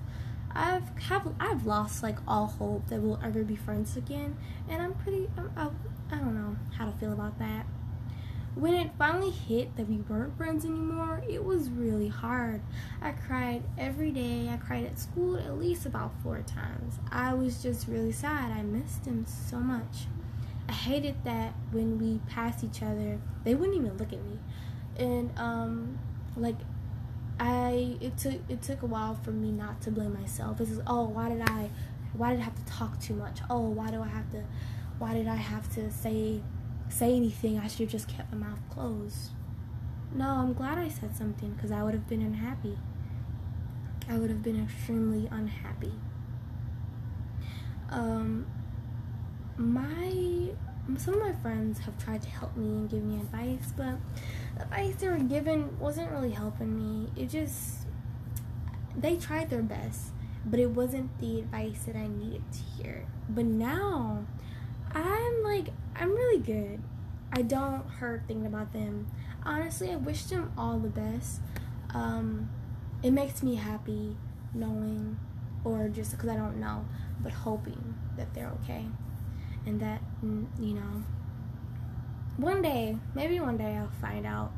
I've 0.53 0.89
have 1.03 1.33
I've 1.39 1.65
lost 1.65 2.03
like 2.03 2.17
all 2.27 2.47
hope 2.47 2.87
that 2.89 3.01
we'll 3.01 3.19
ever 3.23 3.43
be 3.43 3.55
friends 3.55 3.95
again, 3.95 4.37
and 4.69 4.81
I'm 4.81 4.93
pretty 4.95 5.29
I'm, 5.37 5.51
I, 5.55 5.69
I 6.15 6.19
don't 6.19 6.35
know 6.35 6.55
how 6.77 6.85
to 6.85 6.91
feel 6.93 7.13
about 7.13 7.39
that. 7.39 7.65
When 8.55 8.73
it 8.73 8.91
finally 8.97 9.31
hit 9.31 9.75
that 9.77 9.87
we 9.87 9.97
weren't 9.97 10.35
friends 10.37 10.65
anymore, 10.65 11.23
it 11.27 11.43
was 11.43 11.69
really 11.69 12.09
hard. 12.09 12.61
I 13.01 13.11
cried 13.11 13.63
every 13.77 14.11
day. 14.11 14.49
I 14.51 14.57
cried 14.57 14.85
at 14.85 14.99
school 14.99 15.37
at 15.37 15.57
least 15.57 15.85
about 15.85 16.11
four 16.21 16.41
times. 16.41 16.99
I 17.11 17.33
was 17.33 17.63
just 17.63 17.87
really 17.87 18.11
sad. 18.11 18.51
I 18.51 18.61
missed 18.61 19.05
him 19.05 19.25
so 19.25 19.57
much. 19.57 20.07
I 20.67 20.73
hated 20.73 21.15
that 21.23 21.53
when 21.71 21.97
we 21.97 22.19
passed 22.29 22.63
each 22.63 22.83
other, 22.83 23.19
they 23.43 23.55
wouldn't 23.55 23.77
even 23.77 23.97
look 23.97 24.13
at 24.13 24.23
me, 24.23 24.39
and 24.97 25.31
um, 25.37 25.99
like 26.35 26.55
I 27.39 27.97
it 27.99 28.17
took 28.17 28.39
it 28.47 28.61
took 28.61 28.81
a 28.81 28.85
while 28.85 29.15
for 29.15 29.31
me 29.31 29.51
not 29.51 29.81
to 29.81 29.91
blame 29.91 30.13
myself. 30.13 30.61
It's 30.61 30.69
just, 30.69 30.81
oh 30.87 31.05
why 31.05 31.29
did 31.29 31.41
I 31.41 31.69
why 32.13 32.31
did 32.31 32.39
I 32.39 32.43
have 32.43 32.55
to 32.55 32.71
talk 32.71 32.99
too 33.01 33.15
much? 33.15 33.39
Oh 33.49 33.69
why 33.69 33.91
do 33.91 34.01
I 34.01 34.07
have 34.07 34.29
to 34.31 34.43
why 34.99 35.13
did 35.13 35.27
I 35.27 35.35
have 35.35 35.73
to 35.75 35.89
say 35.91 36.41
say 36.91 37.15
anything? 37.15 37.59
I 37.59 37.67
should 37.67 37.81
have 37.81 37.89
just 37.89 38.07
kept 38.07 38.31
my 38.33 38.47
mouth 38.47 38.59
closed. 38.69 39.31
No, 40.13 40.27
I'm 40.27 40.53
glad 40.53 40.77
I 40.77 40.89
said 40.89 41.15
something 41.15 41.51
because 41.51 41.71
I 41.71 41.83
would 41.83 41.93
have 41.93 42.07
been 42.07 42.21
unhappy. 42.21 42.77
I 44.09 44.17
would 44.17 44.29
have 44.29 44.43
been 44.43 44.61
extremely 44.61 45.27
unhappy. 45.31 45.93
Um, 47.89 48.45
my 49.57 50.51
some 50.97 51.13
of 51.13 51.21
my 51.21 51.33
friends 51.41 51.79
have 51.79 51.97
tried 52.03 52.21
to 52.23 52.29
help 52.29 52.57
me 52.57 52.65
and 52.65 52.89
give 52.89 53.03
me 53.03 53.15
advice, 53.15 53.71
but 53.77 53.95
the 54.57 54.63
advice 54.63 54.95
they 54.95 55.07
were 55.07 55.17
given 55.17 55.77
wasn't 55.79 56.11
really 56.11 56.31
helping 56.31 56.75
me. 56.75 57.09
It 57.15 57.29
just 57.29 57.87
they 58.97 59.15
tried 59.15 59.49
their 59.49 59.61
best, 59.61 60.11
but 60.45 60.59
it 60.59 60.71
wasn't 60.71 61.17
the 61.19 61.39
advice 61.39 61.83
that 61.83 61.95
I 61.95 62.07
needed 62.07 62.43
to 62.51 62.59
hear. 62.59 63.05
But 63.29 63.45
now 63.45 64.25
I'm 64.93 65.43
like 65.43 65.69
I'm 65.95 66.11
really 66.11 66.41
good. 66.41 66.81
I 67.33 67.41
don't 67.41 67.87
hurt 67.89 68.23
thinking 68.27 68.45
about 68.45 68.73
them. 68.73 69.07
Honestly, 69.43 69.91
I 69.91 69.95
wish 69.95 70.23
them 70.25 70.51
all 70.57 70.79
the 70.79 70.89
best. 70.89 71.41
Um, 71.93 72.49
it 73.03 73.11
makes 73.11 73.41
me 73.41 73.55
happy 73.55 74.15
knowing, 74.53 75.17
or 75.63 75.89
just 75.89 76.11
because 76.11 76.29
I 76.29 76.35
don't 76.35 76.59
know, 76.59 76.85
but 77.21 77.31
hoping 77.31 77.95
that 78.17 78.33
they're 78.33 78.51
okay 78.63 78.85
and 79.65 79.79
that 79.79 80.01
you 80.59 80.73
know 80.73 81.03
one 82.37 82.61
day 82.61 82.97
maybe 83.13 83.39
one 83.39 83.57
day 83.57 83.77
i'll 83.77 83.89
find 84.01 84.25
out 84.25 84.51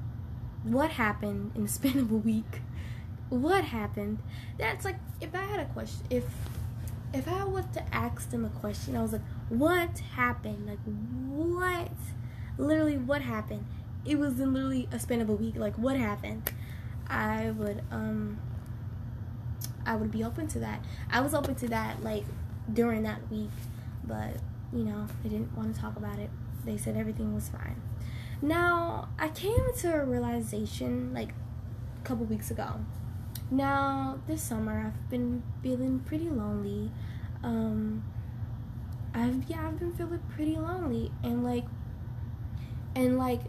what 0.63 0.91
happened 0.91 1.51
in 1.55 1.63
the 1.63 1.69
span 1.69 1.97
of 1.99 2.11
a 2.11 2.15
week 2.15 2.61
what 3.29 3.63
happened 3.63 4.19
that's 4.57 4.85
like 4.85 4.97
if 5.19 5.33
i 5.33 5.43
had 5.43 5.59
a 5.59 5.65
question 5.65 6.05
if 6.09 6.23
if 7.13 7.27
i 7.27 7.43
was 7.43 7.65
to 7.73 7.83
ask 7.93 8.29
them 8.31 8.45
a 8.45 8.49
question 8.49 8.95
i 8.95 9.01
was 9.01 9.11
like 9.11 9.21
what 9.49 9.99
happened 10.15 10.65
like 10.65 10.79
what 10.85 11.91
literally 12.57 12.97
what 12.97 13.21
happened 13.21 13.65
it 14.05 14.17
was 14.17 14.39
in 14.39 14.53
literally 14.53 14.87
a 14.91 14.99
span 14.99 15.21
of 15.21 15.29
a 15.29 15.33
week 15.33 15.55
like 15.55 15.77
what 15.77 15.95
happened 15.97 16.51
i 17.07 17.51
would 17.51 17.81
um 17.91 18.39
i 19.85 19.95
would 19.95 20.11
be 20.11 20.23
open 20.23 20.47
to 20.47 20.59
that 20.59 20.83
i 21.11 21.19
was 21.19 21.33
open 21.33 21.55
to 21.55 21.67
that 21.67 22.01
like 22.03 22.25
during 22.73 23.03
that 23.03 23.19
week 23.29 23.49
but 24.03 24.37
you 24.75 24.83
know, 24.83 25.07
they 25.21 25.29
didn't 25.29 25.55
want 25.55 25.73
to 25.73 25.79
talk 25.79 25.95
about 25.95 26.19
it. 26.19 26.29
They 26.65 26.77
said 26.77 26.97
everything 26.97 27.33
was 27.33 27.49
fine. 27.49 27.81
Now, 28.41 29.09
I 29.19 29.29
came 29.29 29.73
to 29.77 29.93
a 29.93 30.03
realization 30.03 31.13
like 31.13 31.29
a 32.01 32.05
couple 32.05 32.25
weeks 32.25 32.49
ago. 32.51 32.79
Now, 33.51 34.19
this 34.27 34.41
summer, 34.41 34.87
I've 34.87 35.09
been 35.09 35.43
feeling 35.61 35.99
pretty 35.99 36.29
lonely. 36.29 36.91
Um, 37.43 38.03
I've 39.13 39.43
yeah, 39.49 39.67
I've 39.67 39.79
been 39.79 39.93
feeling 39.93 40.21
pretty 40.35 40.55
lonely, 40.55 41.11
and 41.23 41.43
like, 41.43 41.65
and 42.95 43.17
like, 43.17 43.41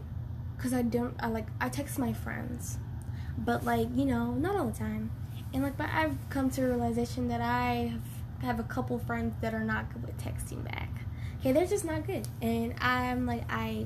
cause 0.57 0.73
I 0.73 0.81
don't, 0.81 1.15
I 1.19 1.27
like, 1.27 1.47
I 1.59 1.69
text 1.69 1.97
my 1.97 2.13
friends, 2.13 2.77
but 3.37 3.63
like, 3.65 3.87
you 3.95 4.05
know, 4.05 4.33
not 4.33 4.55
all 4.55 4.67
the 4.67 4.77
time, 4.77 5.11
and 5.53 5.63
like, 5.63 5.77
but 5.77 5.89
I've 5.91 6.17
come 6.29 6.49
to 6.51 6.63
a 6.63 6.67
realization 6.67 7.27
that 7.29 7.41
I 7.41 7.93
have, 7.93 8.47
have 8.47 8.59
a 8.59 8.63
couple 8.63 8.99
friends 8.99 9.33
that 9.41 9.53
are 9.53 9.63
not 9.63 9.91
good 9.93 10.05
with 10.05 10.17
texting 10.17 10.63
back. 10.63 10.89
Okay 11.39 11.51
they're 11.51 11.67
just 11.67 11.85
not 11.85 12.05
good. 12.07 12.27
And 12.41 12.73
i'm 12.79 13.25
like 13.25 13.43
i, 13.49 13.85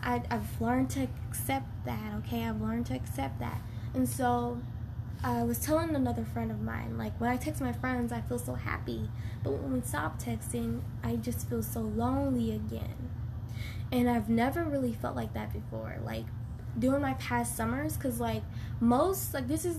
I 0.00 0.22
i've 0.30 0.60
learned 0.60 0.90
to 0.90 1.08
accept 1.28 1.66
that 1.84 2.14
okay? 2.18 2.44
I've 2.44 2.60
learned 2.60 2.86
to 2.86 2.94
accept 2.94 3.40
that. 3.40 3.60
And 3.94 4.08
so 4.08 4.60
I 5.22 5.42
was 5.42 5.58
telling 5.58 5.94
another 5.94 6.24
friend 6.24 6.50
of 6.50 6.62
mine, 6.62 6.96
like 6.96 7.18
when 7.20 7.30
I 7.30 7.36
text 7.36 7.60
my 7.60 7.72
friends, 7.72 8.10
I 8.10 8.22
feel 8.22 8.38
so 8.38 8.54
happy, 8.54 9.10
but 9.42 9.52
when 9.52 9.72
we 9.72 9.80
stop 9.82 10.20
texting, 10.20 10.80
I 11.02 11.16
just 11.16 11.48
feel 11.48 11.62
so 11.62 11.80
lonely 11.80 12.52
again. 12.52 13.10
And 13.92 14.08
I've 14.08 14.30
never 14.30 14.64
really 14.64 14.94
felt 14.94 15.16
like 15.16 15.34
that 15.34 15.52
before. 15.52 15.98
Like 16.02 16.24
during 16.78 17.02
my 17.02 17.14
past 17.14 17.54
summers, 17.54 17.96
because 17.96 18.18
like 18.18 18.42
most, 18.80 19.34
like 19.34 19.46
this 19.46 19.66
is 19.66 19.78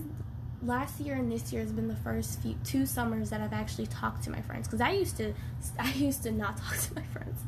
last 0.62 1.00
year 1.00 1.16
and 1.16 1.30
this 1.32 1.52
year 1.52 1.60
has 1.60 1.72
been 1.72 1.88
the 1.88 1.96
first 1.96 2.40
few 2.40 2.54
two 2.62 2.86
summers 2.86 3.30
that 3.30 3.40
I've 3.40 3.52
actually 3.52 3.86
talked 3.88 4.22
to 4.24 4.30
my 4.30 4.40
friends 4.42 4.68
because 4.68 4.80
I 4.80 4.92
used 4.92 5.16
to 5.16 5.34
I 5.78 5.92
used 5.94 6.22
to 6.22 6.30
not 6.30 6.56
talk 6.58 6.76
to 6.76 6.94
my 6.94 7.02
friends. 7.06 7.40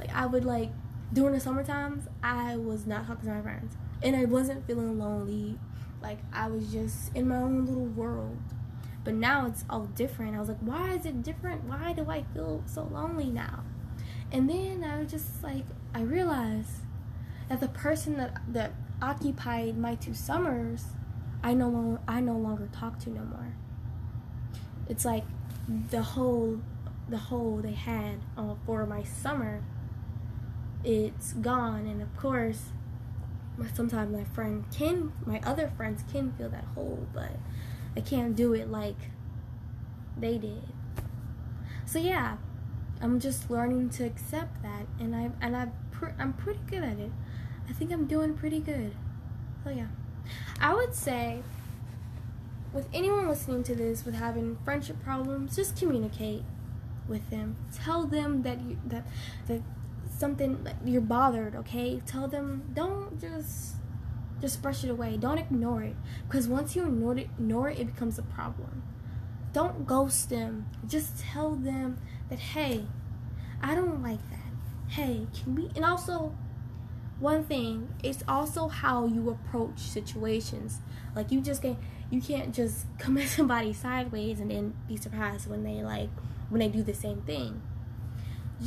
Like 0.00 0.14
I 0.14 0.26
would 0.26 0.44
like 0.44 0.70
during 1.12 1.34
the 1.34 1.40
summer 1.40 1.62
times 1.62 2.06
I 2.22 2.56
was 2.56 2.86
not 2.86 3.06
talking 3.06 3.28
to 3.28 3.34
my 3.34 3.42
friends 3.42 3.76
and 4.02 4.16
I 4.16 4.24
wasn't 4.24 4.66
feeling 4.66 4.98
lonely. 4.98 5.58
Like 6.02 6.18
I 6.32 6.48
was 6.48 6.72
just 6.72 7.14
in 7.14 7.28
my 7.28 7.36
own 7.36 7.66
little 7.66 7.86
world. 7.86 8.38
But 9.04 9.14
now 9.14 9.46
it's 9.46 9.64
all 9.68 9.86
different. 9.86 10.36
I 10.36 10.40
was 10.40 10.48
like, 10.48 10.60
why 10.60 10.94
is 10.94 11.06
it 11.06 11.22
different? 11.22 11.64
Why 11.64 11.92
do 11.92 12.08
I 12.08 12.24
feel 12.34 12.62
so 12.66 12.84
lonely 12.84 13.30
now? 13.30 13.64
And 14.30 14.48
then 14.48 14.84
I 14.84 14.98
was 14.98 15.10
just 15.10 15.42
like 15.42 15.64
I 15.94 16.02
realized 16.02 16.82
that 17.48 17.60
the 17.60 17.68
person 17.68 18.16
that 18.16 18.40
that 18.48 18.72
occupied 19.00 19.76
my 19.76 19.96
two 19.96 20.14
summers 20.14 20.84
I 21.42 21.54
no 21.54 21.68
longer 21.68 22.00
I 22.06 22.20
no 22.20 22.36
longer 22.36 22.68
talk 22.72 22.98
to 23.00 23.10
no 23.10 23.22
more. 23.22 23.54
It's 24.88 25.04
like 25.04 25.24
the 25.90 26.02
whole 26.02 26.60
the 27.08 27.18
whole 27.18 27.58
they 27.58 27.72
had 27.72 28.20
uh, 28.38 28.54
for 28.64 28.86
my 28.86 29.02
summer 29.02 29.62
it's 30.84 31.32
gone 31.34 31.86
and 31.86 32.00
of 32.02 32.16
course 32.16 32.70
sometimes 33.74 34.16
my 34.16 34.24
friend 34.24 34.64
can 34.72 35.12
my 35.26 35.40
other 35.44 35.70
friends 35.76 36.02
can 36.10 36.32
feel 36.32 36.48
that 36.48 36.64
hole 36.74 37.06
but 37.12 37.36
I 37.96 38.00
can't 38.00 38.34
do 38.34 38.54
it 38.54 38.70
like 38.70 38.96
they 40.16 40.38
did. 40.38 40.62
So 41.84 41.98
yeah, 41.98 42.36
I'm 43.00 43.20
just 43.20 43.50
learning 43.50 43.90
to 43.90 44.04
accept 44.04 44.62
that, 44.62 44.86
and 44.98 45.14
I 45.14 45.30
and 45.40 45.56
I 45.56 45.68
pr- 45.90 46.14
I'm 46.18 46.32
pretty 46.32 46.60
good 46.66 46.82
at 46.82 46.98
it. 46.98 47.10
I 47.68 47.72
think 47.72 47.92
I'm 47.92 48.06
doing 48.06 48.34
pretty 48.34 48.60
good. 48.60 48.94
So 49.64 49.70
yeah, 49.70 49.88
I 50.60 50.74
would 50.74 50.94
say 50.94 51.42
with 52.72 52.88
anyone 52.94 53.28
listening 53.28 53.62
to 53.64 53.74
this 53.74 54.04
with 54.04 54.14
having 54.14 54.56
friendship 54.64 55.02
problems, 55.02 55.56
just 55.56 55.76
communicate 55.76 56.44
with 57.08 57.28
them. 57.30 57.56
Tell 57.74 58.06
them 58.06 58.42
that 58.42 58.60
you 58.60 58.78
that 58.86 59.06
that 59.48 59.60
something 60.22 60.62
that 60.62 60.76
you're 60.84 61.00
bothered. 61.00 61.56
Okay, 61.56 62.00
tell 62.06 62.28
them. 62.28 62.62
Don't 62.74 63.20
just 63.20 63.74
just 64.40 64.62
brush 64.62 64.84
it 64.84 64.90
away. 64.90 65.16
Don't 65.16 65.38
ignore 65.38 65.82
it 65.82 65.96
because 66.28 66.46
once 66.46 66.76
you 66.76 66.84
ignore 66.84 67.18
it, 67.18 67.28
ignore 67.38 67.68
it, 67.70 67.80
it 67.80 67.86
becomes 67.92 68.20
a 68.20 68.22
problem. 68.22 68.84
Don't 69.52 69.84
ghost 69.84 70.30
them. 70.30 70.66
Just 70.86 71.18
tell 71.18 71.56
them 71.56 71.98
that 72.30 72.38
hey, 72.38 72.86
I 73.60 73.74
don't 73.74 74.00
like 74.00 74.22
that. 74.30 74.52
Hey, 74.86 75.26
can 75.34 75.56
we? 75.56 75.70
And 75.74 75.84
also, 75.84 76.36
one 77.18 77.42
thing 77.42 77.92
it's 78.04 78.22
also 78.28 78.68
how 78.68 79.06
you 79.06 79.28
approach 79.28 79.80
situations. 79.80 80.78
Like 81.16 81.32
you 81.32 81.40
just 81.40 81.62
get 81.62 81.76
you 82.10 82.20
can't 82.20 82.54
just 82.54 82.86
come 83.00 83.18
at 83.18 83.28
somebody 83.38 83.72
sideways 83.72 84.38
and 84.38 84.52
then 84.52 84.74
be 84.86 84.96
surprised 84.96 85.50
when 85.50 85.64
they 85.64 85.82
like 85.82 86.10
when 86.48 86.60
they 86.60 86.68
do 86.68 86.84
the 86.84 86.94
same 86.94 87.22
thing. 87.22 87.60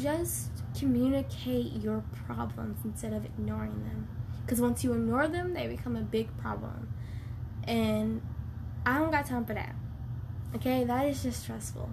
Just 0.02 0.52
communicate 0.78 1.74
your 1.82 2.04
problems 2.26 2.80
instead 2.84 3.14
of 3.14 3.26
ignoring 3.26 3.84
them. 3.84 4.08
Because 4.42 4.62
once 4.62 4.84
you 4.84 4.94
ignore 4.94 5.28
them, 5.28 5.54
they 5.54 5.68
become 5.68 5.96
a 5.96 6.02
big 6.02 6.36
problem. 6.38 6.94
And 7.64 8.22
I 8.86 9.00
don't 9.00 9.12
got 9.12 9.26
time 9.26 9.46
for 9.46 9.54
that. 9.54 9.76
Okay, 10.56 10.84
that 10.84 11.08
is 11.08 11.24
just 11.24 11.44
stressful. 11.44 11.90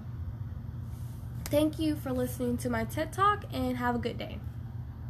Thank 1.46 1.78
you 1.78 1.96
for 1.96 2.12
listening 2.12 2.56
to 2.58 2.70
my 2.70 2.84
TED 2.84 3.12
Talk 3.12 3.44
and 3.52 3.76
have 3.76 3.94
a 3.94 3.98
good 3.98 4.18
day. 4.18 4.38